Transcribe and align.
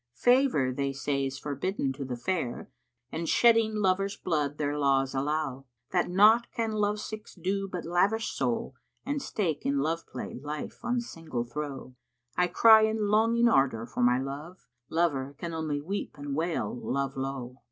Favour 0.17 0.73
they 0.73 0.93
say's 0.93 1.37
forbidden 1.37 1.93
to 1.93 2.03
the 2.03 2.15
fair 2.15 2.71
* 2.91 3.11
And 3.11 3.29
shedding 3.29 3.75
lovers' 3.75 4.17
blood 4.17 4.57
their 4.57 4.75
laws 4.75 5.13
allow; 5.13 5.65
That 5.91 6.09
naught 6.09 6.47
can 6.55 6.71
love 6.71 6.99
sicks 6.99 7.35
do 7.35 7.67
but 7.67 7.85
lavish 7.85 8.29
soul, 8.29 8.73
* 8.89 9.05
And 9.05 9.21
stake 9.21 9.63
in 9.63 9.77
love 9.77 10.07
play 10.07 10.33
life 10.41 10.83
on 10.83 11.01
single 11.01 11.43
throw:[FN#62] 11.45 11.93
I 12.35 12.47
cry 12.47 12.81
in 12.81 13.09
longing 13.09 13.47
ardour 13.47 13.85
for 13.85 14.01
my 14.01 14.19
love: 14.19 14.65
* 14.77 14.81
Lover 14.89 15.35
can 15.37 15.53
only 15.53 15.79
weep 15.79 16.17
and 16.17 16.33
wail 16.35 16.75
Love 16.75 17.15
lowe." 17.15 17.59